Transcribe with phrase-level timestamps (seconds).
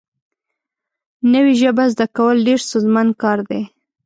[1.33, 3.61] نوې ژبه زده کول ډېر ستونزمن کار دی